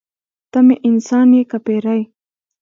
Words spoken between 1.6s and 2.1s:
پیری.